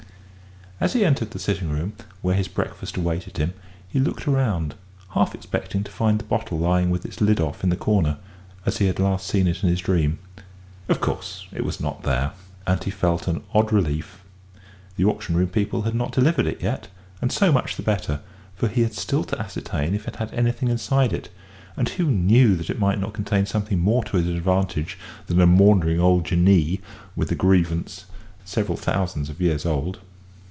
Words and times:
As 0.83 0.93
he 0.93 1.05
entered 1.05 1.29
the 1.29 1.37
sitting 1.37 1.69
room, 1.69 1.93
where 2.23 2.33
his 2.33 2.47
breakfast 2.47 2.97
awaited 2.97 3.37
him, 3.37 3.53
he 3.87 3.99
looked 3.99 4.25
round, 4.25 4.73
half 5.09 5.35
expecting 5.35 5.83
to 5.83 5.91
find 5.91 6.17
the 6.17 6.23
bottle 6.23 6.57
lying 6.57 6.89
with 6.89 7.05
its 7.05 7.21
lid 7.21 7.39
off 7.39 7.63
in 7.63 7.69
the 7.69 7.75
corner, 7.75 8.17
as 8.65 8.79
he 8.79 8.87
had 8.87 8.97
last 8.97 9.27
seen 9.27 9.45
it 9.47 9.61
in 9.63 9.69
his 9.69 9.79
dream. 9.79 10.17
Of 10.89 10.99
course, 10.99 11.45
it 11.53 11.63
was 11.63 11.79
not 11.79 12.01
there, 12.01 12.31
and 12.65 12.83
he 12.83 12.89
felt 12.89 13.27
an 13.27 13.43
odd 13.53 13.71
relief. 13.71 14.23
The 14.95 15.05
auction 15.05 15.35
room 15.37 15.49
people 15.49 15.83
had 15.83 15.93
not 15.93 16.13
delivered 16.13 16.47
it 16.47 16.63
yet, 16.63 16.87
and 17.21 17.31
so 17.31 17.51
much 17.51 17.75
the 17.75 17.83
better, 17.83 18.21
for 18.55 18.67
he 18.67 18.81
had 18.81 18.95
still 18.95 19.23
to 19.25 19.39
ascertain 19.39 19.93
if 19.93 20.07
it 20.07 20.15
had 20.15 20.33
anything 20.33 20.67
inside 20.67 21.13
it; 21.13 21.29
and 21.77 21.89
who 21.89 22.05
knew 22.09 22.55
that 22.55 22.71
it 22.71 22.79
might 22.79 22.99
not 22.99 23.13
contain 23.13 23.45
something 23.45 23.77
more 23.77 24.03
to 24.05 24.17
his 24.17 24.27
advantage 24.29 24.97
than 25.27 25.39
a 25.41 25.45
maundering 25.45 25.99
old 25.99 26.25
Jinnee 26.25 26.81
with 27.15 27.31
a 27.31 27.35
grievance 27.35 28.05
several 28.43 28.77
thousands 28.79 29.29
of 29.29 29.39
years 29.39 29.63
old? 29.63 29.99